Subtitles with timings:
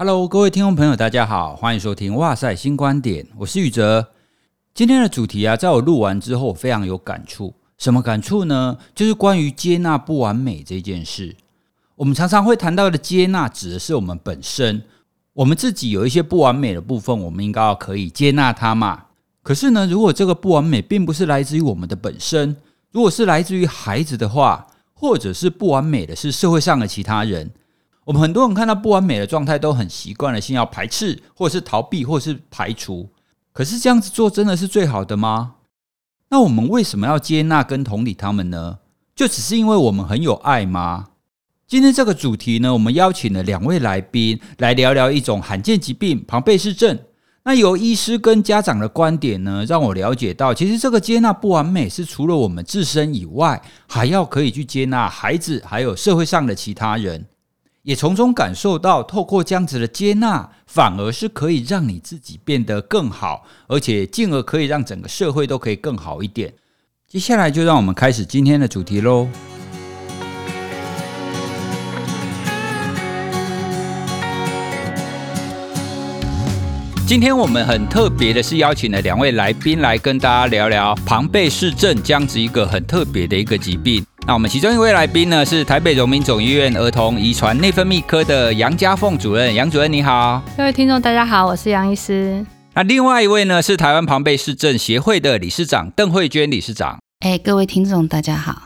[0.00, 4.12] Hello，各位听众朋友，大家好，欢迎收听《哇塞新观点》，我是宇哲。
[4.72, 7.52] 今天的主题啊，在我录完之后非常有感触。
[7.78, 8.78] 什么感触呢？
[8.94, 11.34] 就是关于接纳不完美这件事。
[11.96, 14.80] 我们常常会谈到的接纳，指的是我们本身，
[15.32, 19.06] 我们自己有一些不完美的部分，我们应该要可以接纳它嘛。
[19.42, 22.56] 可是呢，如果这个不完美并不是来自于我们的本身，
[22.92, 27.50] 如果是来自于孩子的话，或者是不完美的是社会上的其他人。
[28.08, 33.06] 我们很多人看到不完美的状态，都很习惯了，先要排斥，或者是逃避，或者是排除。
[33.52, 35.56] 可是这样子做真的是最好的吗？
[36.30, 38.78] 那我们为什么要接纳跟同理他们呢？
[39.14, 41.08] 就只是因为我们很有爱吗？
[41.66, 46.98] 今天这个主题呢，我们邀请了两位来宾来聊聊一种罕见疾病——庞贝氏症。
[47.44, 57.26] 那由医师跟家长的观点呢，让我了解到，其实这个接纳不完美是除了我们自身以外，还要可以去接纳孩子，还有社会上的其他人。
[57.82, 66.52] 也从中感受到，透过这样子的接纳，反而是可以让你自己变得更好，而且进而可以让整个社会都可以更好一点。
[67.06, 69.26] 接下来就让我们开始今天的主题喽。
[77.06, 84.04] 今天我们很特别的是邀请了两位来宾来跟大家聊聊庞贝氏症这样子一个很特别的一个疾病。
[84.28, 89.54] 那我们其中一位来宾呢，是台北荣民总医院儿童遗传内分泌科的杨家凤主任。
[89.54, 92.44] 杨主任你好，各位听众大家好，我是杨医师。
[92.74, 96.98] 那另外一位呢，是台湾庞贝市政协会的理事长邓慧娟理事长。
[97.20, 98.64] 哎，各位听众大家好。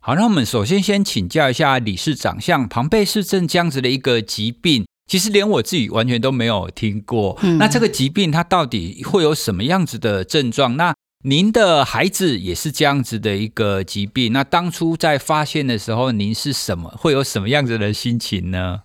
[0.00, 7.38] 好，那我们首先先请教一下理事长，像庞贝市政这样子的一个疾病，其实连我自己完全都没有听过。
[7.42, 10.76] 嗯，那这个疾病它到底会有什么样子的症状？
[10.76, 10.92] 那
[11.26, 18.82] 您的孩子也是这样子的一个疾病，那当初在发现的时候，您是什么，会有什么样子的心情呢？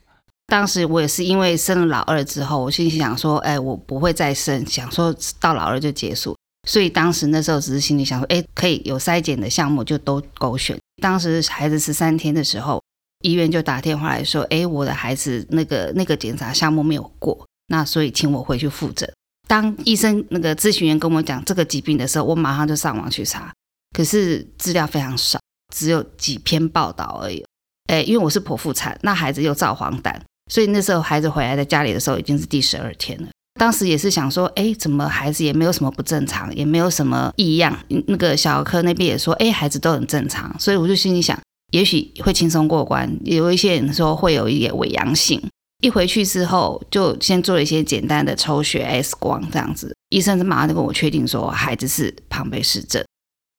[0.47, 6.33] 当时我也是因为生了老二之后，我心里想说，哎，我不会再生，想说到老二就结束，
[6.65, 10.79] 所以当时那时候只是心里想说，哎，可以有筛检的项目就都勾选。
[11.01, 12.81] 当时孩子十三天的时候，
[13.21, 19.11] 医院就打电话来说，哎，我的孩子那个那个检查项目没有过，那所以请我回去复诊。
[19.49, 23.51] 当医生那个咨询员跟我讲这个疾病的时候，我马上就上网去查，
[23.97, 25.39] 可是资料非常少，
[25.73, 27.43] 只有几篇报道而已。
[27.87, 30.15] 诶，因为我是剖腹产，那孩子又造黄疸，
[30.51, 33.27] 所以那时候孩子回来在家里的时候已经是第十二天了。
[33.59, 37.75] 当时也是想说，诶，怎么孩子也没有什么不正常，也没有什么异样。
[38.05, 41.37] 那个小儿科那边也说，诶，孩子都很正常，所以我就心里想，
[41.71, 43.11] 也许会轻松过关。
[43.25, 45.41] 有一些人说会有一点伪阳性。
[45.79, 49.95] 一回去之后，就先做了一些简单的抽血、X 光这样子。
[50.09, 53.03] 医生是马上就跟我确定说，孩子是庞贝氏症。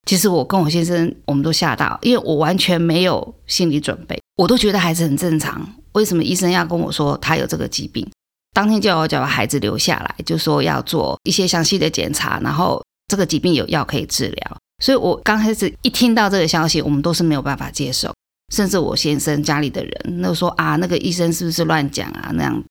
[0.07, 5.67] 其实我跟我先生，我们都吓到，因为我完全没有心理准备，我都觉得孩子很正常。
[5.93, 8.09] 为什么医生要跟我说他有这个疾病？
[8.53, 14.57] 当天叫我叫把孩子留下来，就说要做一些详细的检查，然后这个疾病有药可以治疗。
[14.83, 18.13] 所以我刚开始一听到这个消息，我们都是没有办法接受。
[18.51, 22.31] 甚至我先生家里的人，那说啊，那个医生是不是乱讲啊？
[22.35, 22.65] 那样，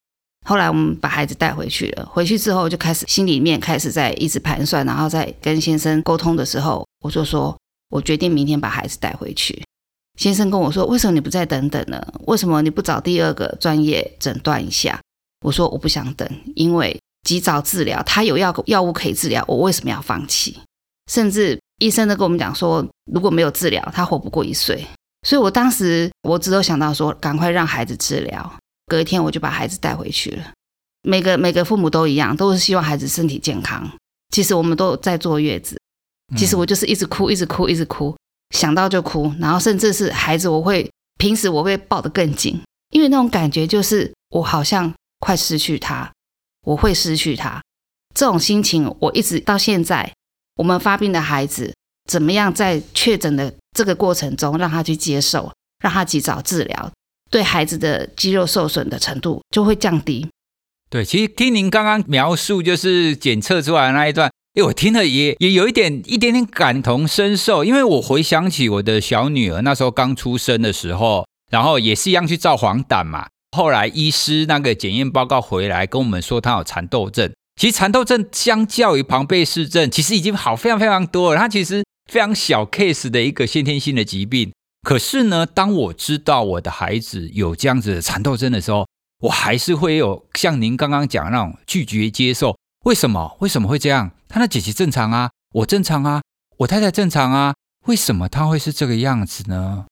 [0.45, 2.05] 后来我们把孩子带回去了。
[2.05, 7.57] 回去之后就开始心里面开始在一直盘算，然后在跟先生沟通的时候，我就说，
[7.89, 9.63] 我决定明天把孩子带回去。
[10.19, 12.05] 先生跟我说，为什么你不再等等呢？
[12.25, 14.99] 为什么你不找第二个专业诊断一下？
[15.45, 20.57] 我说我不想等，因为及早治疗，他有药药物可以治疗，我为什么要放弃？
[21.09, 24.85] 甚至医生都跟我们讲说，如果没有治疗，他活不过一岁。
[25.23, 28.53] 所以，我当时我只有想到说，赶快让孩子治疗。
[28.87, 30.43] 隔一天，我就把孩子带回去了。
[31.03, 33.89] 每个每个父母都一样，都是希望孩子身体健康。
[34.33, 35.77] 其实我们都在坐月子，
[36.37, 38.15] 其实我就是一直哭，一直哭，一直哭，
[38.55, 39.33] 想到就哭。
[39.39, 42.59] 然后，甚至是孩子，我会平时我会抱得更紧，
[42.91, 46.09] 因为那种感觉就是我好像快失去他，
[46.61, 47.61] 我会失去他。
[48.15, 50.13] 这种心情，我一直到现在，
[50.55, 51.73] 我们发病的孩子。
[52.09, 55.51] 怎么样在确诊的这个过程中，让他去接受，
[55.83, 56.91] 让他及早治疗，
[57.29, 60.27] 对孩子的肌肉受损的程度就会降低。
[60.89, 81.83] 对，其实听您刚刚描述，就是检测出来的那一段，哎，我听了也也有一点一点点感同身受，因为我回想起我的小女儿那时候刚出生的时候，然后也是一样去照黄疸嘛，后来医师那个检验报告回来跟我们说她有蚕豆症，其实蚕豆症相较于庞贝氏症，其实已经好非常非常多了，她其实。
[82.09, 84.51] 非常小 case 的一个先天性的疾病，
[84.81, 88.87] 可是呢，当我知道我的孩子有这样子的蚕豆症的时候，
[89.21, 92.57] 我还是会有像您刚刚讲那种拒绝接受。
[92.85, 93.37] 为什么？
[93.41, 94.11] 为什么会这样？
[94.27, 96.21] 他的姐姐正常啊，我正常啊，
[96.57, 97.53] 我太太正常啊，
[97.85, 99.85] 为什么他会是这个样子呢？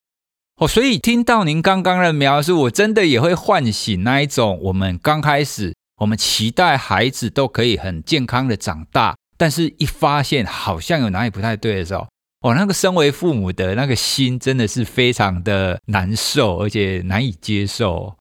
[0.56, 12.08] 哦，所以听到您刚刚的描述，我真的也会唤醒那一种我们刚开始我们期待孩子都可以很健康的长大，但是一发现好像有哪里不太对的时候，
[12.42, 18.16] 哦，那个身为父母的那个心真的是非常的难受，而且难以接受。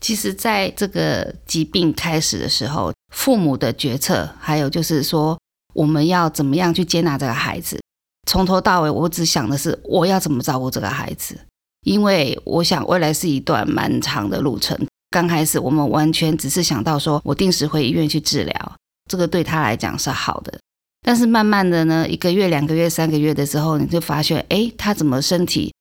[0.00, 5.38] 其实，在这个疾病开始的时候，父母的决策，还有就是说，
[5.72, 7.80] 我们要怎么样去接纳这个孩子，
[8.28, 11.38] 从头到尾，我只想的是我要怎么照顾这个孩子，
[11.86, 14.78] 因为我想未来是一段蛮长的路程。
[15.08, 18.76] 刚开始，我们完全只是想到说我定时回医院去治疗，
[19.10, 20.58] 这个对他来讲是好的。
[21.02, 25.72] 但是慢慢的呢，一个月、两个月、三个月的时候，你就发现，哎，他怎么身体，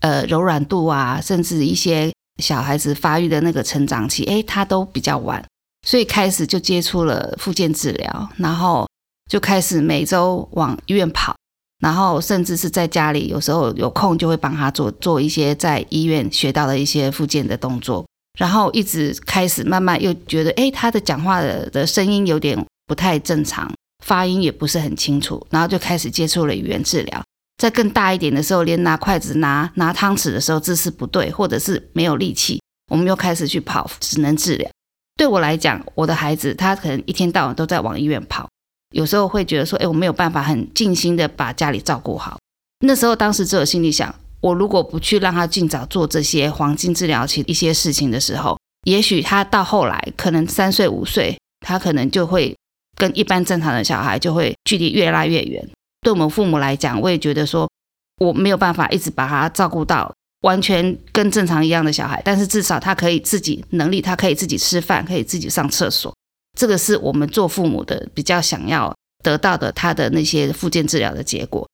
[0.00, 2.12] 呃，柔软度啊，甚至一些。
[2.38, 5.44] 小孩子发育的那个成长期，诶，他都比较晚，
[5.86, 8.88] 所以开始就接触了复健治疗，然后
[9.30, 11.36] 就开始每周往医院跑，
[11.80, 18.04] 然后甚至是在家里，有时候有空就会帮他做做一些在医院学到的一些复健的动作，
[18.38, 23.72] 然后一直开始慢慢又觉得，诶，他的讲话的的声音有点不太正常，
[24.04, 27.22] 发音也不是很清楚，然后就开始接触了语言治疗。
[27.58, 34.68] 在更大一点的时候，连拿筷子、拿拿汤匙的时候姿势不对，或者是没有力气，我们又开始去跑只能治疗。
[35.16, 38.48] 对我来讲，我的孩子他可能一天到晚都在往医院跑，
[38.92, 42.38] 有时候会觉得说，哎，我没有办法很尽心的把家里照顾好。
[42.84, 52.56] 那时候，当时只有心里想，我如果不去让他尽早做这些黄金治疗期一些事情的时候，也许他到后来可能三岁五岁，他可能就会
[53.02, 55.68] 跟一般正常的小孩就会距离越拉越远。
[56.02, 57.68] 对我们父母来讲，我也觉得说
[58.18, 66.14] 我没有办法一直把他照顾到完全跟正常一样的小孩，但是至少他可以自己能力，他可以自己吃饭，可以自己上厕所。
[66.56, 68.94] 这个是我们做父母的比较想要
[69.24, 71.68] 得到的，他的那些复健治疗的结果。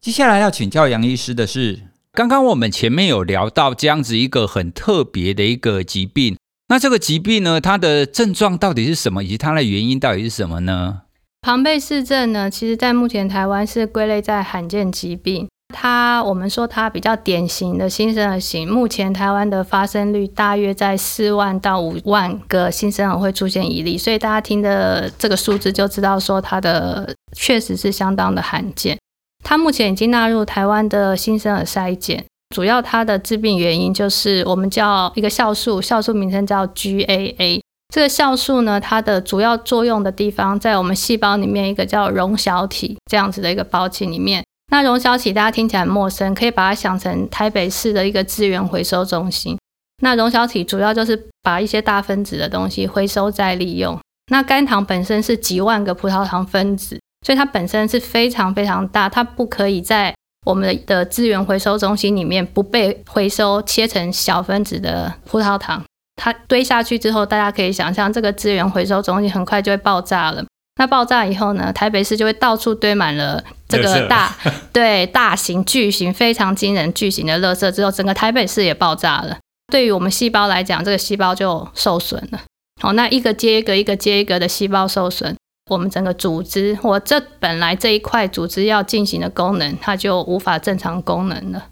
[0.00, 1.80] 接下来要请教杨医师的是，
[2.12, 6.38] 刚刚我们前面有聊到这样子一个很特别的一个疾病，
[6.72, 11.02] 那这个疾病呢，它的症状到底是什么，以及它的原因到底是什么呢？
[11.42, 15.46] 庞贝氏症呢，其实在目前台湾是归类在罕见疾病。
[15.74, 28.96] 它我们说它比较典型的新生儿型，目前台湾的发生率大约在四万到五万个新生儿会出现一例，所以大家听的这个数字就知道说它的确实是相当的罕见。
[29.44, 37.60] 它目前已经纳入台湾的新生儿筛检，主要它的致病原因就是我们叫一个酵素，酵素名称叫 GAA。
[37.92, 44.44] 这个酵素呢，它的主要作用的地方在我们细胞里面一个叫溶小体这样子的一个包器里面。
[44.70, 49.58] 那溶小体大家听起来很陌生，可以把它想成台北市的一个资源回收中心。
[50.02, 53.98] 那溶小体主要就是把一些大分子的东西回收再利用。
[54.30, 60.14] 那肝糖本身是几万个葡萄糖分子，所以它本身是非常非常大，它不可以在
[60.44, 65.82] 我们的资源回收中心里面不被回收切成小分子的葡萄糖。
[66.16, 70.44] 它堆下去之后，大家可以想象，这个资源回收中心很快就会爆炸了。
[70.76, 74.34] 那爆炸以后呢，台北市就会到处堆满了这个大
[74.72, 79.38] 对大型巨型非常惊人巨型的垃圾，之后整个台北市也爆炸了。
[79.72, 82.40] 对于我们细胞来讲，这个细胞就受损了。
[82.80, 85.36] 好，那一个接一个，一个接一个的细胞受损，
[85.70, 91.66] 我们整个组织我这本来这一块组织要进行的功能，它就无法正常功能了。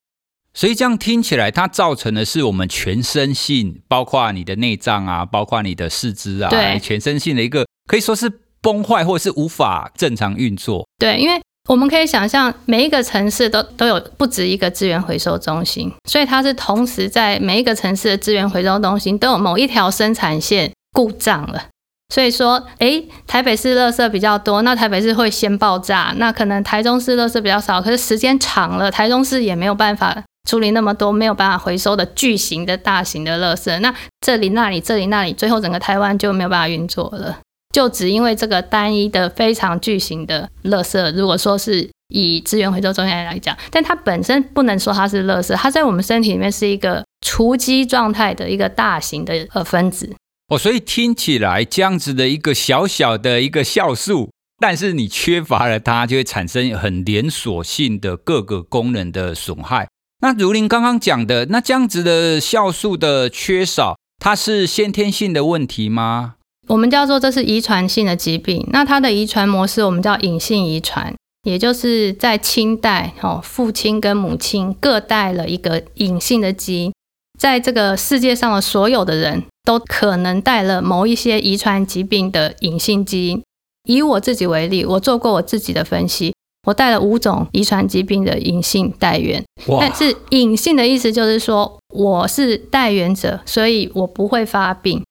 [0.53, 10.87] 所以这样听起来，它造成的是我们全身性，包括你的内脏啊，包括你的四肢啊，对，全身性的一个可以说是崩坏，或者是无法正常运作。
[10.99, 21.69] 对，因为我们可以想象，每一个城市都都有不止一个资源回收中心，所以它是同时在每一个城市的资源回收中心都有某一条生产线故障了。
[22.11, 30.23] 所以说，诶，台北市垃圾比较多，那台北市会先爆炸，那可能台中市垃圾比较少，可是时间长了，台中市也没有办法。
[30.49, 37.39] 处理那么多没有办法回收的巨型的大型的垃圾，那这里那里这里那里，最后整个台湾就没有办法运作了。
[37.75, 50.11] 就只因为这个单一的非常巨型的垃圾，如果说是以资源回收中心来讲，但它本身不能说它是垃圾，它在我们身体里面是一个储积状态的一个大型的呃分子。
[50.51, 59.89] 哦，所以听起来这样子的一个小小的一个酵素，但是你缺乏了它，就会产生很连锁性的各个功能的损害。
[60.23, 66.35] 那如您刚刚讲的，那这样子的酵素的缺少，它是先天性的问题吗？
[66.67, 68.67] 我们叫做这是遗传性的疾病。
[68.73, 71.15] 那它的遗传模式我们叫隐性遗传，
[71.45, 76.93] 也就是在亲代哦，父亲跟母亲各带了一个隐性的基因，
[77.41, 83.43] 在这个世界上的所有的人都可能带了某一些遗传疾病的隐性基因。
[83.89, 86.35] 以我自己为例，我做过我自己的分析。
[86.67, 89.43] 我带了五种遗传疾病的隐性带源。
[89.69, 95.03] 哇但是隐性的意思就是说，我是带源者，所以我不会发病。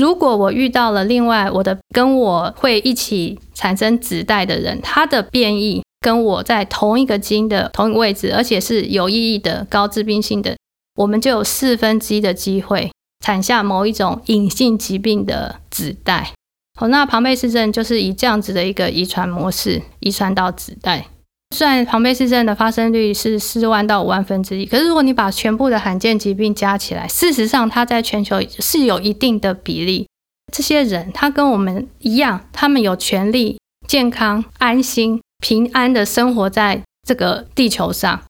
[0.00, 10.56] 如果我遇到了另外我的跟我会一起产生子代的人，他的变异跟我在同一个基因的同一个位置，而且是有意义的高致病性的，
[10.96, 12.90] 我们就有四分之一的机会
[13.24, 16.32] 产下某一种隐性疾病的子代。
[16.78, 21.06] 好，那庞贝氏症就是以这样子的一个遗传模式遗传到子代。
[21.54, 30.08] 虽然庞贝氏症的发生率是四万到五万分之一，可是如果你把全部的罕见疾病加起来，事实上它在全球是有一定的比例。
[30.52, 38.22] 这些人他跟我们一样，他们有权利健康、安心、平安的生活在这个地球上。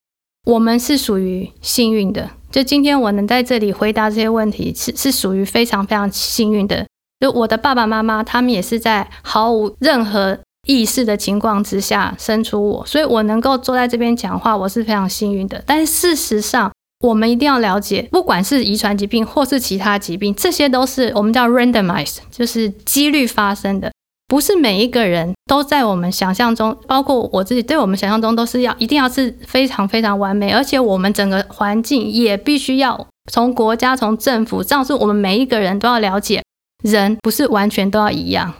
[0.47, 6.87] 我们是属于幸运的，就今天我能在这里回答这些问题，是是属于非常非常幸运的。
[7.18, 15.61] 就我的爸爸妈妈，他们也是在毫无任何意识的情况之下生出我，所以我能够坐在这边讲话，我是非常幸运的。
[15.66, 16.70] 但事实上，
[17.00, 23.90] 我们一定要了解，不管是遗传疾病或是其他疾病，这些都是我们叫 randomized，就是几率发生的，
[24.26, 36.43] 不是每一个人都在我们想象中，包括我自己，对我们想象中都是要一定要是非常非常完美，而且我们整个环境也必须要从国家、从政府，这样是我们每一个人都要了解。
[36.83, 38.52] 人不是完全都要一样，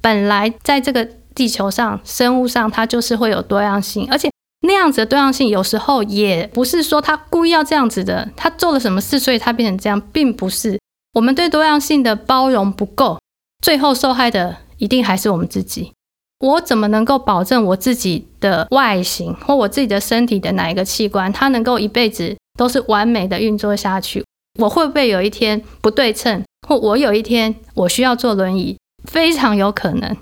[0.00, 1.04] 本来在这个
[1.34, 4.30] 地球上，生物上它就是会有多样性，而且
[4.60, 10.78] 那样子的多样性有时候也不是说他故意要这样子的，他做了什么事，所以他变成这样，并不是。
[11.14, 13.18] 我们对多样性的包容不够，
[13.60, 15.92] 最后受害的一定还是我们自己。
[16.40, 24.24] 我怎么能够保证我自己的外形或我自己的身体的哪一个器官，它能够一辈子都是完美的运作下去？
[24.60, 26.42] 我会不会有一天不对称？
[26.68, 30.16] 或我有一天我需要坐轮椅，非常有可能。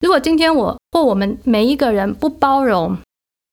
[0.00, 2.96] 如果今天我或我们每一个人不包容，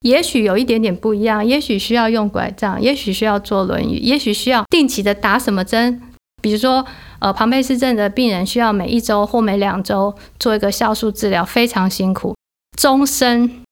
[0.01, 6.01] 也许有一点点不一样，也许需要用拐杖，也许需要坐轮椅，也许需要定期的打什么针。
[6.41, 6.85] 比如说，
[7.19, 12.35] 呃，庞贝氏症的病人需要每一周或每两周做一个酵素治疗，非常辛苦，
[12.77, 13.63] 终身。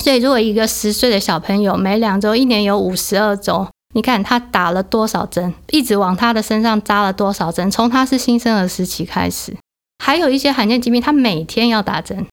[0.00, 3.68] 所以，如果一个十岁的小朋友每两周，一年有五十二周。
[3.96, 9.56] 你看他打了多少针，一直往他的身上扎了多少针，从他是新生儿时期开始，
[10.04, 12.26] 还有一些罕见疾病，他每天要打针，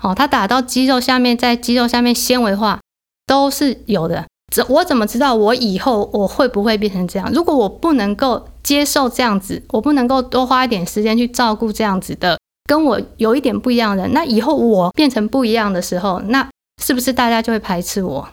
[0.00, 2.78] 哦，他打到肌肉下面，在肌肉下面纤维化
[3.26, 4.26] 都是有的。
[4.50, 7.30] 这我怎么知道我以后我会不会变成这样？
[7.32, 16.48] 如果我不能够接受这样子，我不能够多花一点时间去照顾这样子的跟我有一点不一样的人，那以后我变成不一样的时候，那
[16.82, 18.28] 是不是大家就会排斥我？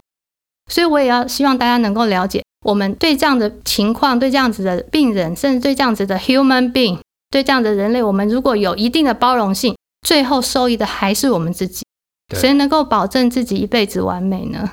[0.72, 2.44] 所以我也要希望大家能够了解。
[2.66, 6.98] 我们对这样的情况，对这样子的病人，甚至对这样子的 human being，
[7.30, 11.84] 对这样的人类，我们如果有一定的包容性，最后受益的还是我们自己。
[12.36, 14.72] 谁能够保证自己一辈子完美呢？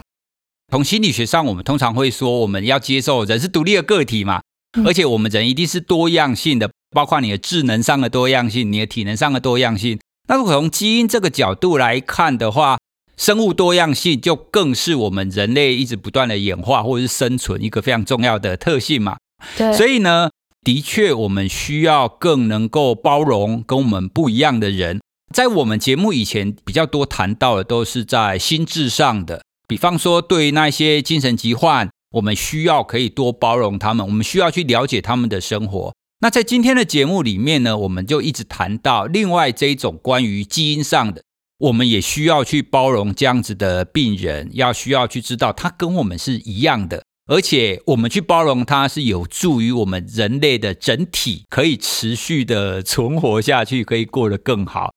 [0.73, 4.41] 从心理学上，我们通常会说，我们要接受人是独立的个体嘛，
[4.87, 10.01] 而且我们人一定是多样性的，包括你的智能上的多样性，你的体能上的多样性。
[10.29, 12.79] 那如果从基因这个角度来看的话，
[13.19, 19.19] 生物多样性就更是我们人类一直不断的演化或者是生存一个非常重要的特性嘛。
[19.59, 20.31] 对，所以呢，
[20.63, 25.03] 的确我们需要更能够包容跟我们不一样的人。
[25.35, 35.95] 在我们节目以前比较多谈到的都是在心智上的，比方说对于那些精神疾患，我们需要可以多包容他们，我们需要去了解他们的生活。
[36.21, 41.23] 那在今天的节目里面呢，我们就一直谈到另外这一种关于基因上的。
[41.57, 54.93] 我们也需要去包容这样子的病人，要需要去知道他跟我们是一样的，而且我们去包容他是有助于我们人类的整体可以持续的存活下去，可以过得更好。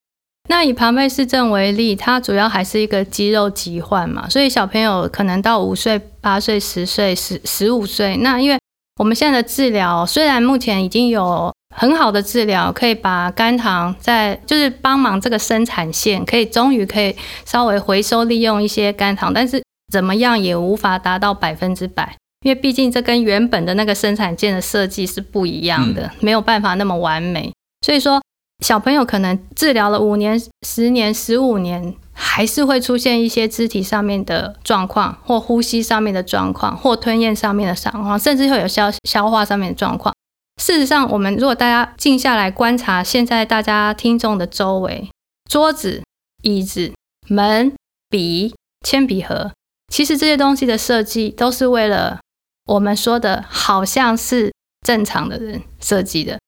[0.48, 8.58] 那以庞贝氏症为例，它主要还是一个肌肉疾患嘛，所以小朋友可能到五岁、八岁、十岁、十十五岁，那因为
[9.00, 11.52] 我们现在的治疗虽然目前已经有。
[11.78, 19.62] 很好的治疗可以把肝糖在，就是帮忙这个生产线，可以终于可以稍微回收利用一些肝糖，但是
[19.92, 27.52] 怎么样也无法达到百分之百，因为毕竟这跟原本的那个生产线的设计是不一样的，没有办法那么完美。
[27.86, 28.22] 所以说，
[28.64, 40.16] 小朋友可能治疗了五年、十年、十五年，还是会出现一些肢体上面的状况，或呼吸上面的状况，或吞咽上面的状况，甚至会有消消化上面的状况。
[40.62, 45.10] 事实上，我们如果大家静下来观察，现在大家听众的周围，
[45.50, 46.02] 桌子、
[46.44, 46.94] 椅子、
[47.28, 47.74] 门、
[48.10, 49.52] 笔、铅笔盒，
[49.92, 52.20] 其实这些东西的设计都是为了
[52.68, 54.54] 我们说的好像是
[54.88, 56.40] 正常的人设计的。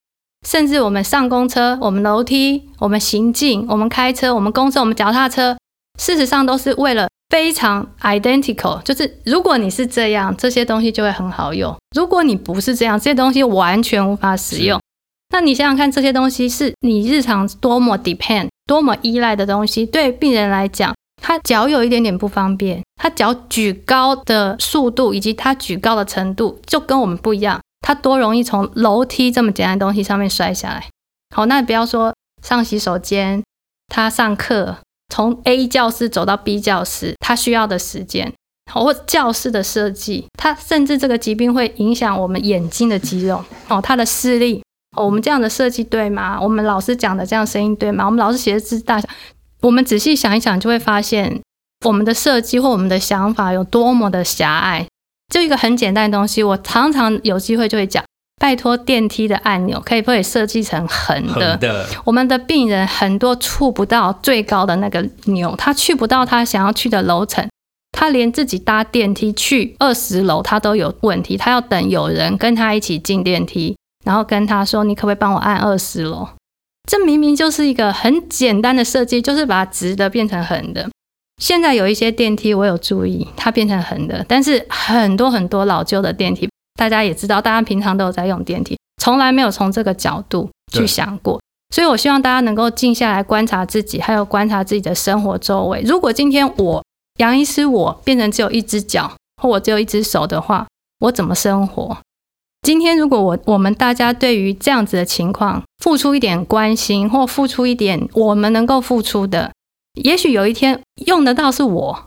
[0.47, 5.57] 甚至我们上公车、我们楼梯、我们行进、我们开车、我们公车、我们脚踏车，
[5.99, 14.79] 事实上都是为了非常 identical，就是如果你是这样，这些东西就会很好用；如果你不是这样，这些东西完全无法使用。
[15.33, 30.87] 那你想想看，这些东西是你日常多么 depend、多么依赖的东西，对病人来讲，他脚有一点点不方便，他脚举高的速度以及他举高的程度就跟我们不一样，他多容易从楼梯这么简单的东西上面摔下来。
[31.35, 33.43] 好，那不要说上洗手间，
[33.87, 34.77] 他上课
[35.13, 38.33] 从 A 教室走到 B 教室，他需要的时间，
[38.73, 44.63] 或教室的设计，他甚至这个疾病会影响我们眼睛的肌肉，哦，他的视力
[44.97, 45.05] 哦。
[45.05, 46.39] 我们这样的设计对吗？
[46.41, 48.05] 我们老师讲的这样声音对吗？
[48.05, 49.07] 我们老师写的字大小，
[49.61, 51.41] 我们仔细想一想，就会发现
[51.85, 54.87] 我们的设计或我们的想法有多么的狭隘。
[55.33, 58.03] 就一个很简单的东西，我常常有机会就会讲，
[58.41, 61.51] 拜托电梯的按钮可以不可以设计成横的？
[61.51, 61.85] 横的。
[62.05, 67.47] 我们的病人很多触不到最高的那个钮，他去不到他想要去的楼层，
[67.91, 73.75] 他连自己搭电梯去二十楼他都有问题，他要等有人跟他一起进电梯。
[74.05, 76.29] 然后跟他说：“你可不可以帮我按二十楼？”
[76.89, 80.89] 这明明就是一个很简单的设计，就是把直的变成横的。
[81.41, 84.25] 现在有一些电梯，我有注意，它变成横的。
[84.27, 91.39] 但是很多很多老旧的电梯，大家也知道，大家平常都有在用电梯，从来没有从这个角度去想过。
[91.73, 95.81] 所以我希望大家能够静下来观察自己，还有观察自己的生活周围。
[95.85, 96.83] 如果今天我
[97.19, 100.65] 杨医师我变成只有一只脚，或我只有一只手的话，
[101.01, 101.97] 我怎么生活？
[102.63, 109.51] 今天，如果我我们大家对于这样子的情况付出一点关心，或付出一点我们能够付出的，
[110.03, 112.05] 也许有一天用得到是我，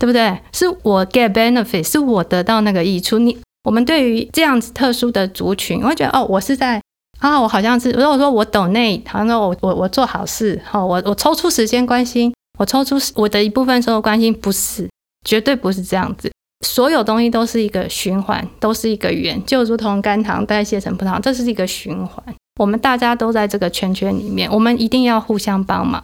[0.00, 0.38] 对不对？
[0.52, 3.18] 是我 get benefit，是我得到那个益处。
[3.18, 6.80] 你我们对于这样子特殊的族群，我会觉得哦，我是在
[7.20, 14.88] 啊，我好像是如果说我懂内好像说我我我做好事，好，我我抽出时间关心，我抽出我的一部分时候关心，不是，
[15.24, 16.30] 绝对不是这样子。
[16.66, 22.22] 所有东西都是一个循环，都是一个圆，就如同肝糖代谢成葡萄糖，这是一个循环。
[22.58, 26.02] 我们大家都在这个圈圈里面，我们一定要互相帮忙。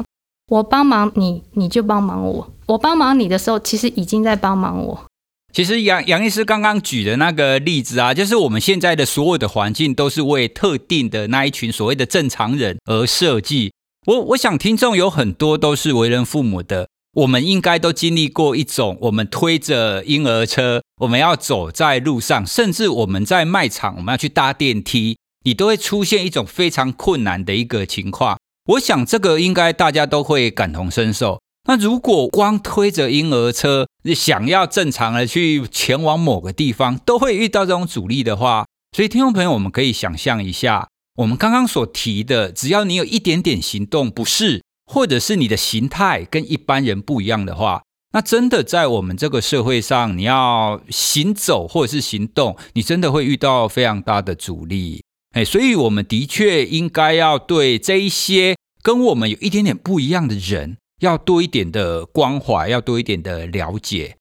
[0.55, 2.53] 我帮忙你，你就帮忙我。
[2.67, 5.05] 我帮忙你的时候，其实已经在帮忙我。
[5.53, 13.73] 其实杨杨医师刚刚举的那个例子啊，就是我们现在的所有的环境都是为特定的那一群所谓的正常人而设计。
[14.07, 16.89] 我我想听众有很多都是为人父母的。
[17.15, 28.37] 我们应该都经历过一种，我们推着婴儿车，我们要走在路上，甚至我们在卖场，我们要去搭电梯，你都会出现一种非常困难的一个情况。
[28.67, 31.41] 我想这个应该大家都会感同身受。
[31.69, 44.63] 那如果光推着婴儿车，想要正常的去前往某个地方，都会遇到这种阻力的话，所以听众朋友，我们可以想象一下，我们刚刚所提的，只要你有一点点行动，不适。
[44.87, 55.04] 或者是你的形态跟一般人不一样的话，那真的在我们这个社会上，你要行走或者是行动，你真的会遇到非常大的阻力。
[55.35, 64.17] 哎，所以我们的确应该要对这一些跟我们有一点点不一样的人，要多一点的关怀，要多一点的了解。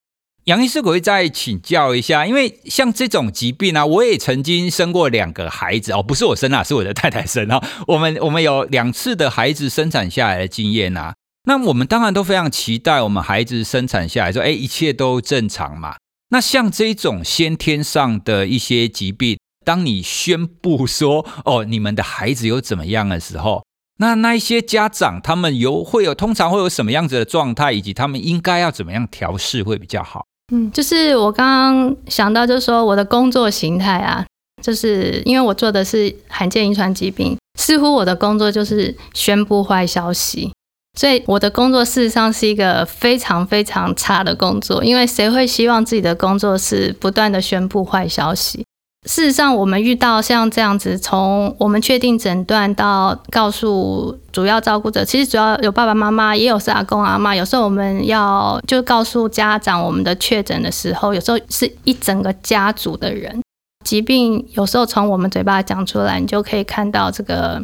[0.45, 7.63] 杨医师，可以再请教一下，因为像这种疾病啊，我也曾经生过两个孩子哦，不是我生啊，是我的太太生啊。
[7.87, 11.13] 我们我们有两次的孩子生产下来的经验啊，
[11.45, 15.95] 那我们当然都非常期待我们孩子生产下来说，哎，一切都正常嘛。
[16.29, 23.63] 那像这种先天上的一些疾病，当你宣布说哦，你们的孩子有怎么样的时候，
[23.99, 30.25] 那那一些家长他们有会有通常会有什么样子的状态，以及他们应该要怎么样调试会比较好？
[30.53, 34.25] 嗯，就是我刚刚想到，就是说我的工作形态啊，
[34.61, 40.51] 就是因为我做的是罕见遗传疾病，似乎我的工作就是宣布坏消息，
[40.99, 48.65] 所以我的工作事实上是一个非常非常差的工作，因为谁会希望自己的工作是不断的宣布坏消息？
[49.05, 57.35] 事实上，我们遇到像这样子，从我们确定诊断到告诉主要照顾者，其实主要有爸爸妈妈，也有是阿公阿妈。
[57.35, 63.41] 有时候我们要就告诉家长我们的确诊的时候，有时候是一整个家族的人。
[63.83, 67.61] 疾病有时候从我们嘴巴讲出来，你就可以看到这个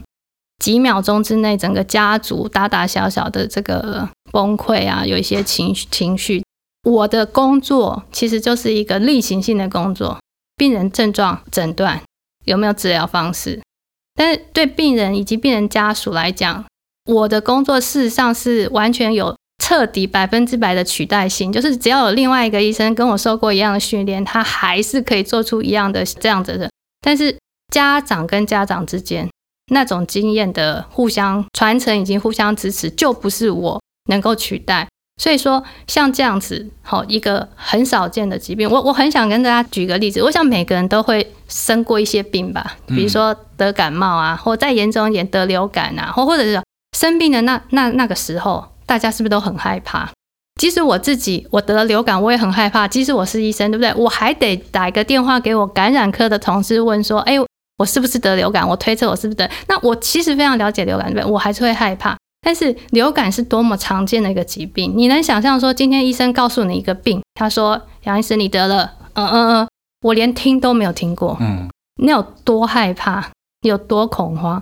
[0.61, 6.43] 几秒钟之内，整个家族大大小小的这个崩溃啊，有一些情绪情绪。
[6.83, 10.17] 我的工作其实就是一个例行性的工作。
[10.59, 12.01] 病人症状诊断
[12.43, 13.61] 有没有治疗方式？
[14.13, 16.65] 但是对病人以及病人家属来讲，
[17.05, 26.69] 我的工作事实上是完全有彻底百分之百的取代性，就是只要有另外一个医生跟我受过一样的训练，他还是可以做出一样的这样子的。
[26.99, 27.37] 但是
[27.73, 29.29] 家长跟家长之间
[29.71, 34.89] 那种经验的互相传承以及互相支持，就不是我能够取代。
[35.19, 40.23] 所以说，像这样子，好一个很少见的疾病，我我很想跟大家举个例子。
[40.23, 46.61] 我想每个人都会生过一些病吧，比如说得感冒啊，或再严重一点得流感啊，或或者是
[46.97, 50.09] 生病的那那那个时候，大家是不是都很害怕？
[50.59, 52.87] 即使我自己我得了流感，我也很害怕。
[52.87, 53.93] 即使我是医生，对不对？
[53.95, 57.35] 我还得打一个电话给我感染科的同事问说：“哎，
[57.77, 58.67] 我是不是得流感？
[58.67, 61.31] 我推测我是不是得？”那我其实非常了解流感，对不对？
[61.33, 62.17] 我还是会害怕。
[62.41, 69.67] 但是流感是多么常见的一个疾病，你能想象说今天医生告诉你一个病，他说杨医生你得了，嗯嗯嗯，
[70.01, 71.67] 我连听都没有听过，嗯，
[72.01, 74.61] 你有多害怕，有多恐慌？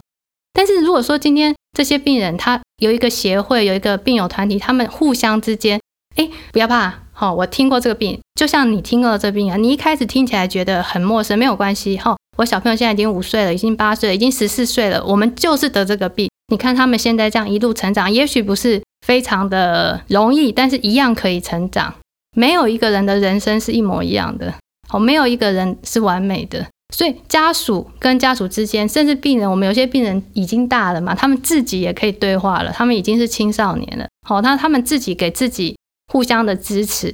[0.53, 5.79] 但是如果说今天这些病人他有一个协会，有一个病友团体，他们互相之间，
[6.15, 16.27] 哎，不要怕，好，我听过这个病，就像你听过这个病啊，你一开始听起来觉得很陌生，没有关系，哈，我小朋友现在已经五岁了，已经八岁了，已经十四岁了，我们就是得这个病。
[16.49, 21.93] 你看他们现在这样一路成长，也许不是非常的容易，但是一样可以成长。
[22.35, 24.53] 没有一个人的人生是一模一样的，
[24.87, 26.65] 好，没有一个人是完美的。
[26.95, 34.07] 所以家属跟家属之间，甚至病人，我们有些病人已经大了嘛，他们自己也可以对话了，他们已经是青少年了。
[34.25, 35.75] 好，那他们自己给自己
[36.13, 37.13] 互相的支持。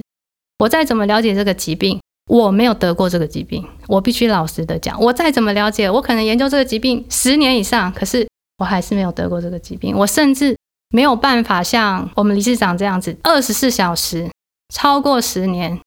[0.59, 8.27] 我再怎么了解这个疾病，我没有得过这个疾病，我必须老实的讲，我再怎么了解，我可能研究这个疾病十年以上，可是。
[8.57, 10.55] 我还是没有得过这个疾病，我甚至
[10.89, 14.29] 没有办法像我们理事长这样子，二十四小时
[14.73, 15.79] 超过十年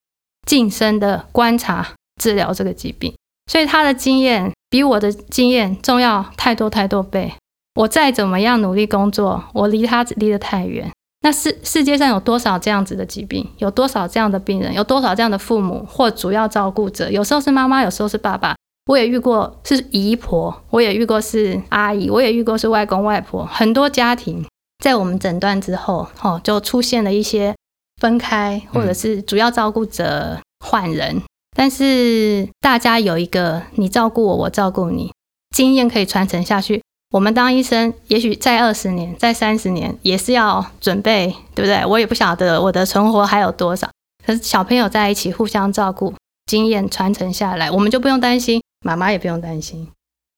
[0.47, 3.15] 近身的观察治疗这个疾病，
[3.51, 7.33] 所以他的经验比我的经验重要太多太多倍。
[7.77, 10.91] 我再怎么样努力工作，我离他离得太远。
[11.21, 13.47] 那世世界上有多少这样子的疾病？
[13.59, 14.73] 有多少这样的病人？
[14.73, 17.11] 有多少这样的父母或主要照顾者？
[17.11, 18.55] 有时候是妈妈，有时候是爸爸。
[18.87, 23.45] 我也遇过是姨婆，我也遇过是阿姨，我也遇过是外公外婆。
[23.47, 24.45] 很多家庭
[24.83, 27.53] 在我们诊断之后，哦，就出现了一些
[28.01, 31.21] 分开，或者是主要照顾者换人。
[31.57, 35.11] 但是大家有一个你照顾我，我照顾你，
[35.51, 36.81] 经验可以传承下去。
[37.11, 41.85] 我们当医生，也许在二十年、在三十年，也是要准备，对不对？
[41.87, 43.89] 我也不晓得我的存活还有多少。
[44.25, 46.15] 可是小朋友在一起互相照顾，
[46.47, 48.63] 经验传承下来，我们就不用担心。
[48.87, 49.89] 妈妈也不用担心。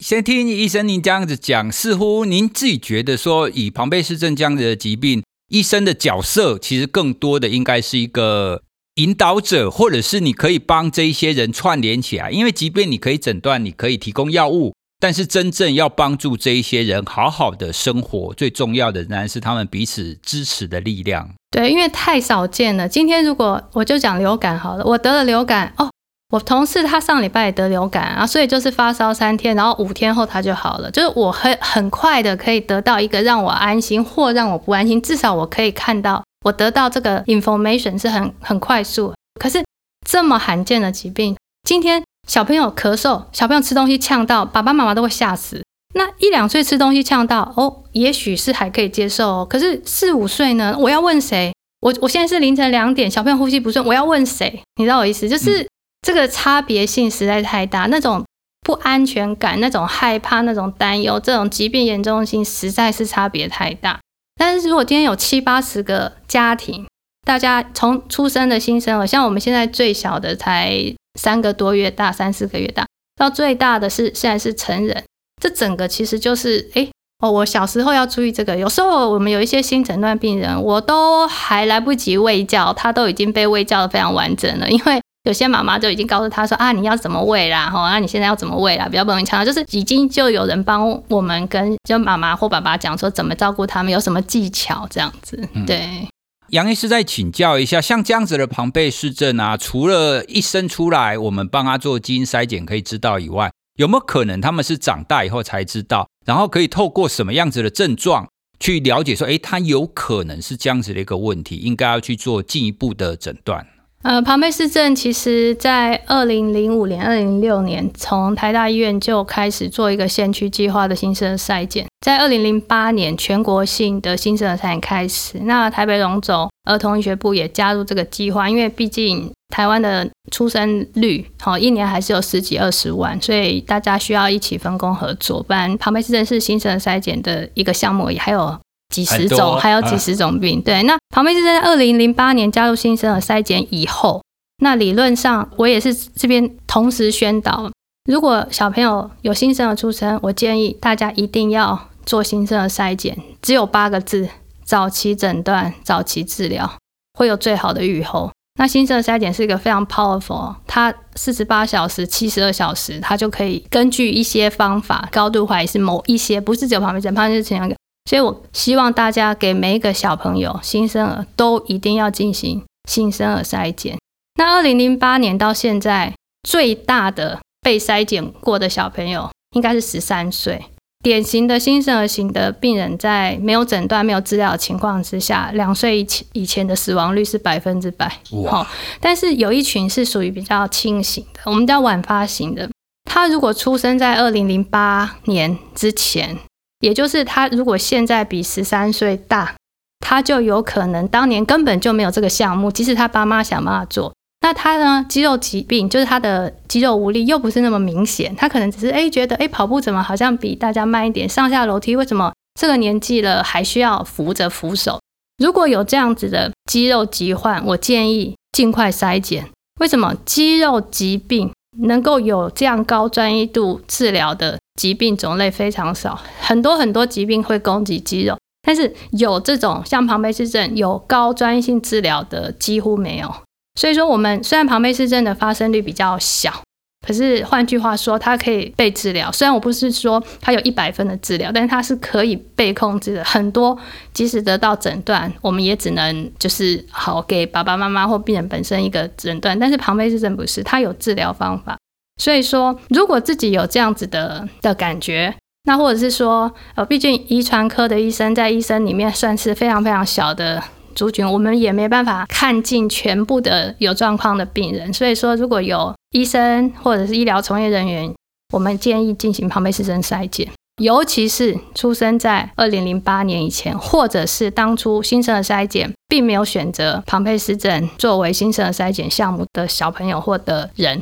[0.03, 8.63] 先听医生您这样子讲，似乎您自己觉得说，以庞贝氏症这样子的疾病，医生的角色其实更多的应该是一个
[8.95, 12.31] 引导者，或者是你可以帮这一些人串联起来。
[12.31, 21.29] 因为即便你可以诊断，你可以提供药物，但是真正要帮助这一些人好好的生活，最重要的仍然是他们彼此支持的力量。
[21.51, 22.89] 对，因为太少见了。
[22.89, 25.91] 今天如果我就讲流感好了，我得了流感哦。
[26.31, 30.91] 我同事他上礼拜也得流感啊，所以就是发烧三天，然后五天后他就好了。
[30.91, 39.11] 就是我很很快的可以得到一个让我安心或让我不安心，至少我可以看到我得到这个 information 是很很快速。
[39.39, 39.63] 可是
[40.07, 45.63] 这么罕见的疾病，今天小朋友咳嗽，小朋友吃东西呛到，爸爸妈妈都会吓死。
[45.95, 49.47] 那一两岁吃东西呛到，哦，也许是还可以接受哦。
[49.49, 50.75] 可是四五岁呢？
[50.77, 51.51] 我要问谁？
[51.81, 54.61] 我我现在是凌晨两点，小朋友呼吸不顺，我要问谁？
[54.75, 55.27] 你知道我意思？
[55.27, 55.67] 就是。
[56.01, 58.23] 这个差别性实在太大，那种
[58.61, 63.99] 不安全感、那种害怕、那种担忧，这种疾病严重性实在是差别太大。
[64.35, 66.87] 但是如果今天有七八十个家庭，
[67.25, 75.03] 大家从出生的新生儿，像我们现在最小的才三个多月大、三四个月大，到最大的是现在是成人，
[75.41, 76.87] 这整个其实就是，哎，
[77.19, 78.55] 哦，我小时候要注意这个。
[78.55, 85.01] 有时候我们有一些新诊断病人，我都还来不及喂教，他都已经被喂教得非常完整了，因为。
[85.23, 87.69] 有些妈妈就已经告诉他说啊，你要怎么喂啦？
[87.69, 88.87] 哈，那你现在要怎么喂啦？
[88.87, 95.47] 比较不容易强调，就是已经就有人帮我们跟就妈妈或爸爸讲说怎么照顾他们，有什么技巧这样子。
[95.67, 96.07] 对，
[96.49, 106.07] 杨医师再请教一下，像这样子的庞贝氏症啊，除了一生出来我们帮他做基因筛检可以知道以外，有没有可能他们是长大以后才知道？
[106.25, 108.27] 然后可以透过什么样子的症状
[108.59, 113.67] 去了解说，哎，他有可能是这样子的一个问题，应该要去做进一步的诊断。
[114.01, 121.85] 呃，庞贝氏症其实在二零零五年、二零零六年，从台大医院就开始做一个先驱计划的新生儿筛检。
[121.99, 135.43] 在二零零八年，全国性的新生儿筛检开始，那台北荣总儿童医学部也加入这个计划，因为毕竟台湾的出生率，好一年还是有十几二十万，所以大家需要一起分工合作。
[135.43, 138.57] 不然，庞贝氏症是新生儿筛检的一个项目，也还有。
[138.89, 140.59] 几十种，还有几十种病。
[140.59, 144.21] 啊、对，那旁边是在二零零八年加入新生儿筛检以后，
[144.63, 147.69] 那理论上我也是这边同时宣导，
[148.09, 154.27] 如果小朋友有新生儿出生，我建议大家一定要做新生儿筛检，只有八个字：
[154.63, 156.71] 早期诊断，早期治疗。
[157.17, 158.31] 会有最好的预后。
[158.57, 167.75] 那新生儿筛检是一个非常 powerful，它四十八小时、七十二小时，它就可以根据一些方法，高度怀疑是某一些，不是只有旁边诊，旁边是前两个。
[168.09, 173.99] 所以我希望大家给每一个小朋友、新生儿都一定要进行新生儿筛检。
[174.39, 180.65] 那二零零八年到现在，最大的被筛检过的小朋友应该是十三岁。
[181.03, 188.11] 典型的新生儿型的病人，在没有诊断、没有治疗的情况之下，两岁以前以前的死亡率是百分之百。
[188.45, 188.67] 哇！
[188.99, 192.67] 但是有一群是属于比较轻型的，我们叫晚发型的。
[193.07, 196.39] 他如果出生在二零零八年之前，
[196.79, 199.55] 也就是他如果现在比十三岁大，
[199.99, 204.13] 他就有可能当年根本就没有这个项目，即使他爸妈想办法做。
[204.41, 205.05] 那他呢？
[205.09, 214.97] 肌肉疾病就是他的肌肉无力又不是那么明显，他可能只是哎觉得哎跑步怎么好像比大家慢一点，上下楼梯为什么这个年纪了还需要扶着扶手？
[215.43, 219.49] 如果有这样子的肌肉疾患，我建议尽快筛检。
[219.81, 221.51] 为什么肌肉疾病
[221.83, 233.29] 能够有这样高专业度治疗的疾病种类非常少，很多很多疾病会攻击肌肉，但是有这种像庞贝氏症有高专业性治疗的几乎没有。
[233.77, 236.63] 所以说，我们虽然庞贝氏症的发生率比较小，
[237.05, 239.29] 可是换句话说，它可以被治疗。
[239.33, 243.23] 虽然我不是说它有一百分的治疗，但是它是可以被控制的。
[243.25, 243.77] 很多
[244.13, 249.59] 即使得到诊断，我们也只能就是好给爸爸妈妈或病人本身一个诊断。
[249.59, 251.77] 但是庞贝氏症不是，它有治疗方法。
[252.19, 260.63] 所以说，如果自己有这样子的的感觉，那或者是说，呃，毕竟遗传科的医生在医生里面算是非常非常小的。
[260.95, 268.13] 族群，我们也没办法看尽全部的有状况的病人，所以说如果有医生或者是医疗从业人员，
[268.53, 270.49] 我们建议进行庞贝氏症筛检，
[270.81, 281.01] 尤其是出生在二零零八年以前，或者是当初新生儿筛检并没有选择庞贝氏症作为新生儿筛检项目的小朋友或的人。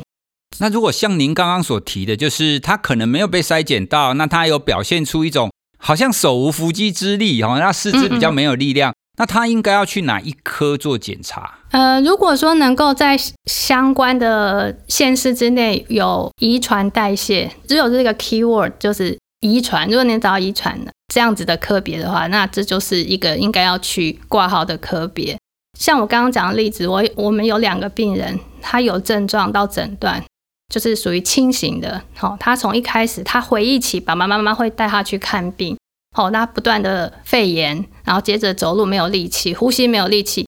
[0.60, 8.92] 那如果像您刚刚所提的，就是他可能没有被筛检到，那他有表现出一种好像手无缚鸡之力，好像四肢比较没有力量。
[9.18, 11.58] 那他应该要去哪一科做检查？
[11.72, 19.88] 呃，如果说能够在相关的县市之内有遗传代谢，只有这个 keyword 就是遗传。
[19.88, 25.36] 如果你找到遗传的这样子的科别的话，那这就是一个应该要去挂号的科别。
[25.78, 30.22] 像我刚刚讲的例子，我我们有两个病人，他有症状到诊断，
[30.68, 32.02] 就是属于轻型的。
[32.14, 35.76] 好，他从一开始他回忆起，爸爸妈妈会带他去看病。
[36.16, 40.46] 哦，那不断的肺炎，然后接着走路没有力气，呼吸没有力气，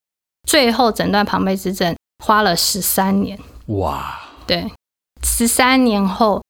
[0.49, 3.39] 最后诊断庞贝氏症花了十三年。
[3.67, 4.71] 哇，对，
[5.23, 6.43] 十三年后，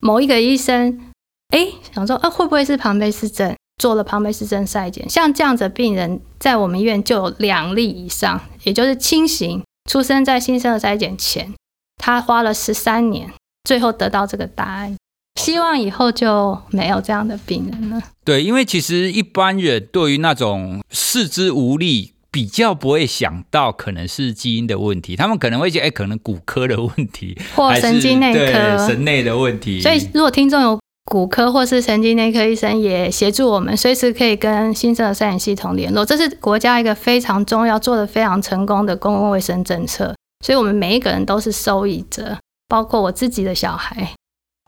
[0.00, 1.12] 某一个医生，
[1.50, 3.54] 哎，想说，啊，会不会是庞贝氏症？
[3.78, 11.54] 做了庞贝氏症筛检，像这样子的病人，在我们医院就有两例以上，也就是轻型，出生在新生儿筛检前，
[11.96, 13.30] 他花了十三年，
[13.64, 14.94] 最后得到这个答案。
[15.40, 18.00] 希望以后就没有这样的病人了。
[18.24, 29.80] 对，因为其实一般人对于那种四肢无力，比较不会想到可能是基因的问题，他们可能会觉得，哎，可能骨科的问题，或神经内科、神内的问题。
[29.82, 36.04] 所以，如果听众有骨科或是神经内科医生，也协助我们，随时可以跟新生儿筛检系统联络。
[36.04, 44.14] 这是国家一个非常重要、做得非常成功的公共卫生政策，所以我们每一个人都是受益者，包括我自己的小孩。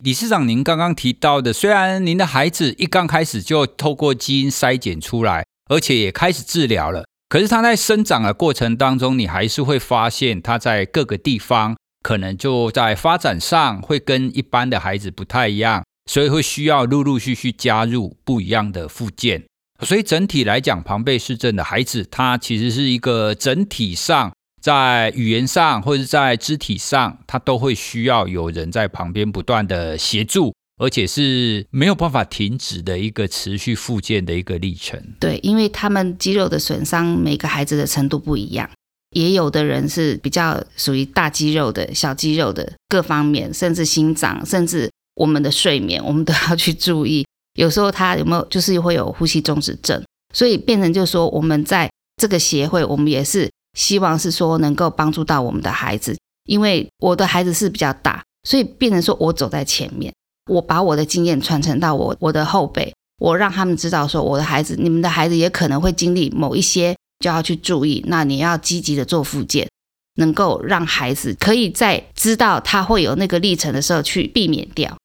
[0.02, 19.44] 理事长，您刚刚提到的，虽然您的孩子一刚开始就透过基因筛检出来，而且也开始治疗了，可是他在生长的过程当中，你还是会发现他在各个地方可能就在发展上会跟一般的孩子不太一样，所以会需要陆陆续续加入不一样的附件。
[19.84, 24.32] 所以整体来讲，庞贝氏症的孩子，他其实是一个整体上。
[24.68, 35.02] 在语言上或者在肢体上，他都会需要有人在旁边不断的协助，而且是没有办法停止的一个持续复健的一个历程。
[35.18, 38.68] 对，因为他们肌肉的损伤，每个孩子的程度不一样，
[39.16, 47.24] 也有的人是比较属于大肌肉的、小肌肉的各方面，甚至心脏，甚至我们的睡眠，我们都要去注意。
[47.54, 50.04] 有时候他有没有就是会有呼吸中止症，
[50.34, 53.48] 所以变成就是说，我们在这个协会，我们也是。
[53.74, 60.12] 希望是说能够帮助到我们的孩子，因为我的孩子是比较大，所以变成说我走在前面，
[60.50, 68.04] 我把我的经验传承到我我的后辈，我让他们知道说我的孩子，你们的孩子也可能会经历某一些，就要去注意。
[68.06, 69.68] 那你要积极的做复健，
[70.16, 74.96] 能够让孩子可以在知道他会有那个历程的时候去避免掉。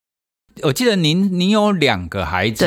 [0.62, 2.65] 我记得您您有两个孩子，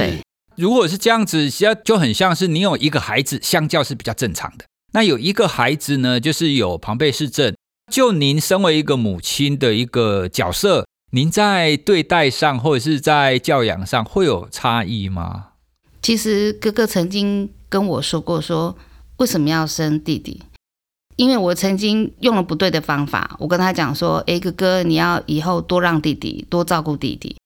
[0.56, 4.64] 如果是这样子，其实就很像是你有一个孩子，相较是比较正常的。
[4.92, 7.54] 那有一个孩子呢，就是有庞贝氏症。
[7.92, 15.50] 就您身为一个母亲的一个角色，您在对待上或者是在教养上会有差异吗？
[16.02, 18.78] 其实哥哥曾经跟我说过说，说
[19.18, 20.42] 为什么要生弟弟？
[21.14, 23.36] 因为我曾经用了不对的方法。
[23.38, 27.36] 我跟他讲说，诶，哥哥，你要以后多让弟弟，多照顾弟弟。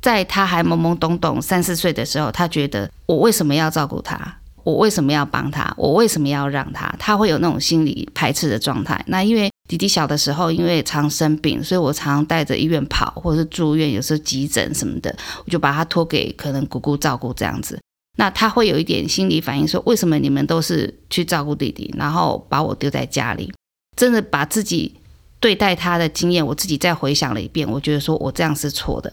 [0.00, 4.38] 在他还懵懵懂懂三四岁的时候，他觉得我为什么要照顾他？
[4.64, 5.72] 我为什么要帮他？
[5.76, 6.92] 我为什么要让他？
[6.98, 9.02] 他会有那种心理排斥的状态。
[9.08, 17.78] 那因为弟弟小的时候，因为常生病，所以我常带着医院跑，或者是住院，有时候急诊什么的，我就把他托给可能姑姑照顾这样子。
[18.16, 23.52] 那他会有一点心理反应，说为什么你们都是去照顾弟弟，然后把我丢在家里？
[23.96, 24.94] 真的把自己
[25.40, 29.12] 对待他的经验，我自己再回想了一遍，我觉得说我这样是错的。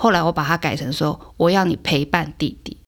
[0.00, 2.78] 后来我把它改成说，我要你陪伴弟弟，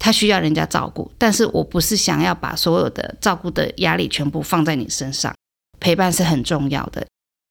[0.00, 5.32] 他需要人家照顾，但是我不是想要把所有的照顾的压力全部放在你身上。
[5.78, 7.06] 陪伴是很重要的。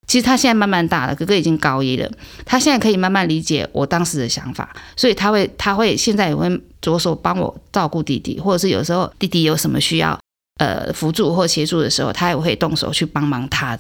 [0.07, 2.11] 其实他现在慢慢大了，哥哥已经高一了，
[2.43, 6.49] 他现在可以慢慢理解我当时的想法，所以他会，他会现在也会
[6.81, 10.19] 着手帮我照顾弟弟，或者是有时候弟弟有什么需要
[10.57, 13.77] 呃辅助或协助的时候，他也会动手去帮忙他。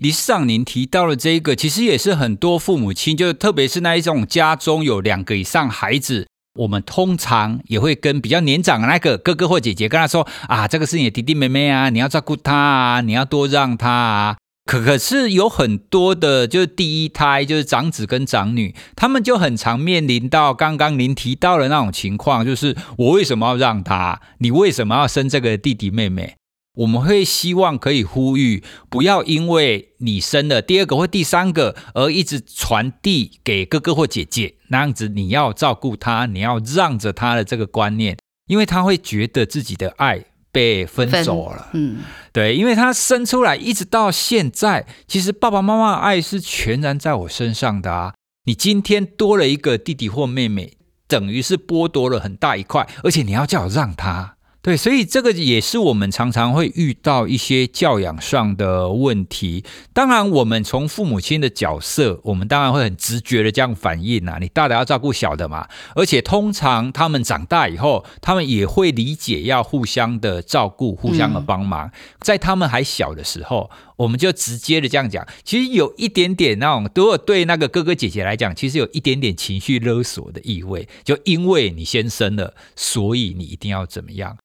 [0.00, 14.36] 理事长，您提到了这个，其实也是很多父母亲，就特别是那一种家中有两个以上孩子，我们通常也会跟比较年长的那个哥哥或姐姐跟他说啊，这个是你的弟弟妹妹啊，你要照顾他啊，你要多让他啊。
[14.64, 24.22] 可可是有很多的，就是第一胎，就是长子跟长女，他们就很常面临到刚刚您提到的那种情况，就是我为什么要让他？
[24.38, 26.36] 你为什么要生这个弟弟妹妹？
[26.74, 40.26] 我们会希望可以呼吁，不要因为你生了第二个或第三个，而一直传递给哥哥或姐姐，那样子你要照顾他，你要让着他的这个观念，因为他会觉得自己的爱。
[40.54, 41.98] 被分走了，嗯，
[42.32, 48.14] 对，因为他生出来一直到现在，其实爸爸妈妈的爱是全然在我身上的啊。
[48.44, 50.74] 你今天多了一个弟弟或妹妹，
[51.08, 54.33] 等于是剥夺了很大一块，而且你要叫我让他。
[54.64, 59.62] 对，所以这个也是我们常常会遇到一些教养上的问题。
[59.92, 65.68] 当然，我们从父母亲的角色，我们当然会很直觉的这样反应啊，你大的要照顾小的嘛。
[65.94, 71.92] 而且通常他们长大以后，他们也会理解要互相的照顾、互相的帮忙。
[72.20, 80.88] 在他们还小的时候，我们就直接的这样讲，其实有一点点那种，如果对那个哥哥姐姐来讲，其实有一点点情绪勒索的意味。
[81.04, 84.38] 就因为你先生了，所以你一定要怎么样。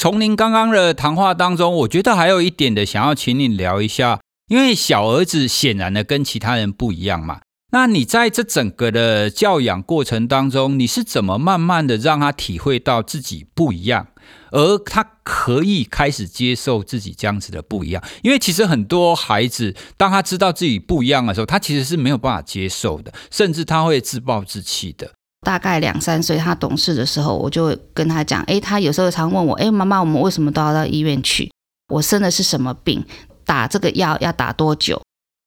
[0.00, 7.42] 从您刚刚的谈话当中，我觉得还有一点的想要请你聊一下，因为小儿子显然的跟其他人不一样嘛。
[7.72, 14.06] 那你在这整个的教养过程当中，你是怎么慢慢的让他体会到自己不一样，
[14.52, 18.02] 而他可以开始接受自己这样子的不一样？
[18.22, 25.10] 因为其实很多孩子，当他知道自己不一样的时候，他其实是没有办法接受的，甚至他会自暴自弃的。
[25.42, 31.50] 大概两三岁，他懂事的时候，我就会跟他讲：诶，他有时候常问我：诶，妈妈，我们为什么都要到医院去？
[31.88, 33.02] 我生的是什么病？
[33.46, 35.00] 打这个药要打多久？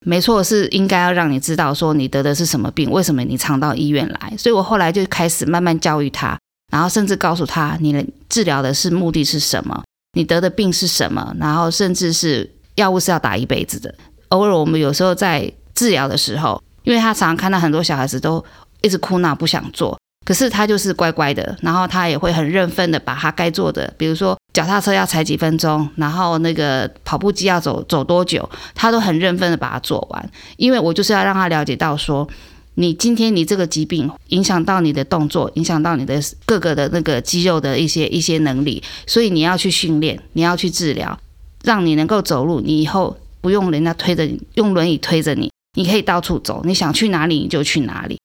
[0.06, 4.34] 没错，是应该要让你知道说你得的是什么病，为什么你常到医院来？
[4.38, 6.38] 所以我后来就开始慢慢教育他，
[6.72, 9.84] 然后甚至告诉他，你的治疗的是目的是什么？
[10.18, 11.34] 你得的病是什么？
[11.40, 13.94] 然后甚至是药物是要打一辈子的。
[14.30, 18.44] 偶尔我们有时候在治疗的时候，因为他常常看到很多小孩子都。
[18.84, 30.30] 一直哭闹不想做，可是他就是乖乖的，然后他也会很认分的把他该做的，比如说脚踏车要踩几分钟，然后那个跑步机要走走多久，他都很认分的把它做完。
[30.58, 32.28] 因为我就是要让他了解到说，
[32.76, 41.18] 你今天你这个疾病影响到你的动作，影响到你的各个的那个肌肉的一些一些能力，所以你要去训练，你要去治疗，
[41.64, 48.18] 让你能够走路，你以后不用人家推着你，用轮椅推着你，你可以到处走，你想去哪里你就去哪里。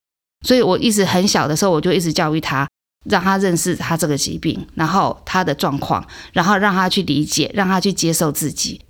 [0.47, 2.69] 所以，我一直很小的时候，我就一直教育他，
[3.09, 8.81] 让他认识他这个疾病，然后他的状况，然后让他去理解，让他去接受自己。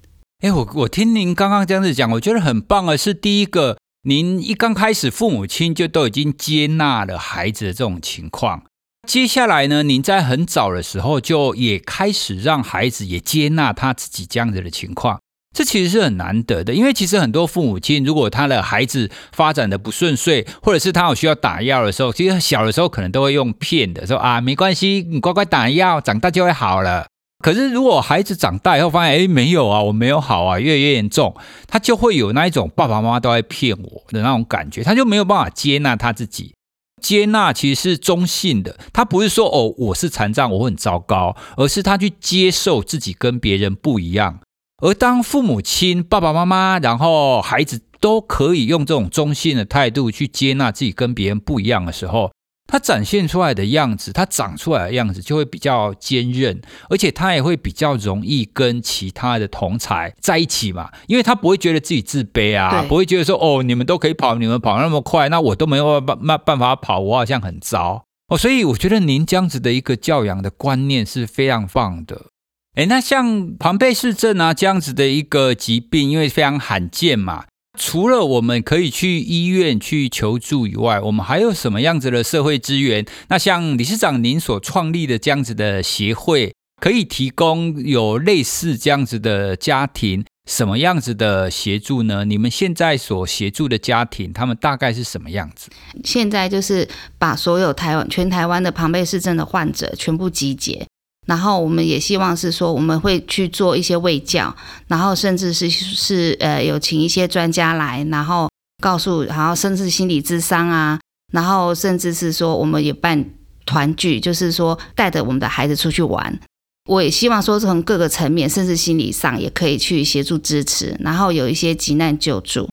[0.41, 8.63] 哎，我我听您刚刚这样子讲，我觉得很棒的是，第一个，您一刚开始，父母亲就都已经接纳了孩子的这种情况。
[9.07, 15.19] 接下来呢，您在很早的时候就也开始让孩子也接纳他自己这样子的情况。
[15.55, 27.07] 这其实是很难得的，因为其实很多父母亲，如果他的孩子发展的不顺遂，或者是他有需要打药的时候，其实小的时候可能都会用骗的，说啊没关系，你乖乖打药，长大就会好了。
[27.43, 31.35] 可是如果孩子长大以后发现，哎，没有啊，我没有好啊，越来越严重，
[31.67, 36.55] 他就会有那一种爸爸妈妈都在骗我的那种感觉，他就没有办法接纳他自己。
[37.01, 44.41] 接纳其实是中性的，他不是说哦，我是残障，我很糟糕，而是他去接受自己跟别人不一样。
[44.81, 52.31] 而当父母亲、爸爸妈妈，然后孩子都可以用这种中性的态度去接纳自己跟别人不一样的时候，
[52.71, 56.61] 他展现出来的样子，他长出来的样子就会比较坚韧，
[56.91, 68.39] 而且他也会比较容易跟其他的同才在一起嘛，因为他不会觉得自己自卑啊，不会觉得说哦，你们都可以跑，你们跑那么快，那我都没有办办办法跑，我好像很糟哦。
[68.39, 72.27] 所以我觉得您这样子的一个教养的观念是非常棒的。
[72.75, 77.45] 诶，那像庞贝氏症啊这样子的一个疾病，因为非常罕见嘛，
[77.77, 83.05] 除了我们可以去医院去求助以外，我们还有什么样子的社会资源？
[83.29, 92.25] 那像理事长您所创立的这样子的协会，可以提供有类似这样子的家庭什么样子的协助呢？
[92.25, 95.69] 你们现在所协助的家庭，他们大概是什么样子？
[96.05, 96.89] 现在就是
[97.19, 100.88] 把所有台湾全台湾的庞贝氏症的患者全部集结。
[101.29, 104.57] 然后我们也希望是说，我们会去做一些卫教，
[104.87, 108.49] 然后甚至是是呃有请一些专家来，然后
[108.83, 110.99] 告诉，然后甚至心理咨商啊，
[111.31, 113.23] 然后甚至是说我们也办
[113.67, 116.41] 团聚，就是说带着我们的孩子出去玩。
[116.89, 122.71] 我也希望说从各个层面，甚至心理上也可以去协助支持，然后有一些急难救助。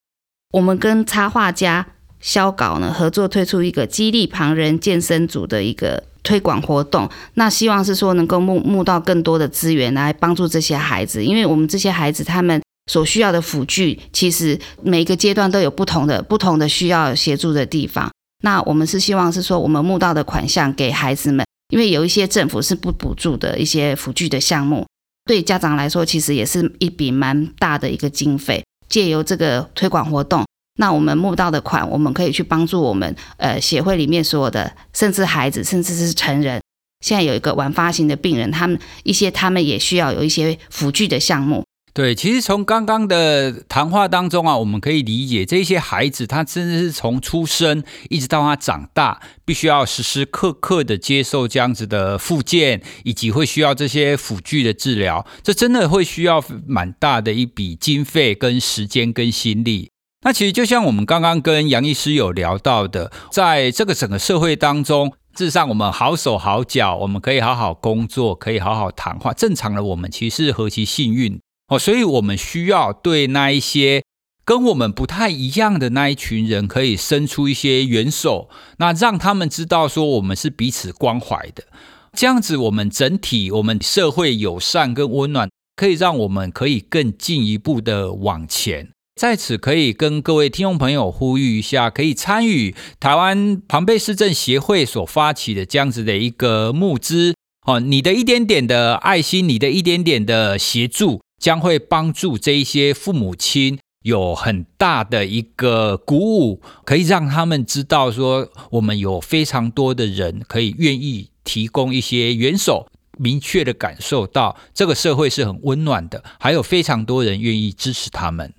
[0.53, 1.85] 我们跟插画家
[2.21, 6.05] 萧稿呢合作推出一个激励旁人健身组的一个。
[6.25, 12.61] 推广活动，那希望是说能够募募到更多的资源来帮助这些孩子，因为我们这些孩子他们
[12.91, 18.11] 所需要的辅具，其实每一个阶段都有不同的不同的需要协助的地方。
[18.43, 24.85] 那我们是希望是说，我们募到的款项给孩子们，因为有一些政府是不补助的一些辅具的项目，
[25.25, 28.63] 对家长来说其实也是一笔蛮大的一个经费。
[28.87, 30.45] 借由这个推广活动。
[30.77, 36.61] 那我们募到的款，我们可以去帮助我们呃协会里面所有的，甚至孩子，甚至是成人。
[37.05, 41.63] 现在有一个晚发型的病人，他们一些他们也需要有一些辅具的项目。
[41.93, 55.25] 对，其实从刚刚的谈话当中啊，我们可以理解这些孩子，他真的是从出生一直到他长大，必须要时时刻刻的接受这样子的复健，以及会需要这些辅具的治疗。
[55.41, 59.91] 这真的会需要蛮大的一笔经费、跟时间、跟心力。
[60.25, 71.77] 那其实就像我们刚刚跟杨医师有聊到的，在这个整个社会当中，事实上我们好手好脚，我们可以好好工作，可以好好谈话，正常的我们其实何其幸运哦！
[71.77, 74.01] 所以我们需要对那一些
[74.43, 81.65] 跟我们不太一样的那一群人，可以伸出一些援手，那让他们知道说我们是彼此关怀的，
[82.13, 88.94] 这样子我们整体我们社会友善跟温暖，可以让我们可以更进一步的往前。
[89.15, 97.33] 在此可以跟各位听众朋友呼吁一下，可以参与台湾庞贝市政协会所发起的这样子的一个募资
[97.65, 112.87] 哦，你的一点点的爱心，你的一点点的协助，将会帮助这一些父母亲有很大的一个鼓舞，可以让他们知道说，我们有非常多的人可以愿意提供一些援手，
[113.17, 118.53] 明确的感受到这个社会是很温暖的，还有非常多人愿意支持他们。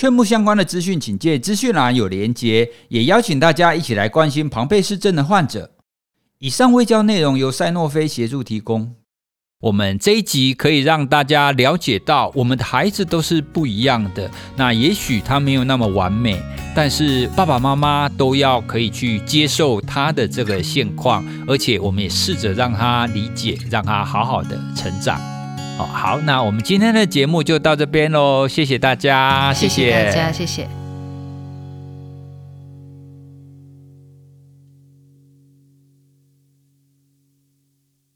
[0.00, 2.70] 劝募相关的资讯，请见资讯栏有连接。
[2.88, 5.72] 也邀请大家一起来关心庞贝氏症的患者。
[6.38, 8.94] 以上卫教内容由赛诺菲协助提供。
[9.60, 14.30] 我们这一集可以让大家了解到，我们的孩子都是不一样的。
[14.56, 16.40] 那也许他没有那么完美，
[16.74, 25.20] 但是爸爸妈妈都要可以去接受他的这个现况，而且我们也试着让他理解，让他好好的成长。
[25.86, 30.89] 好，那我们今天的节目就到这边喽，谢谢大家，谢谢大家，谢谢。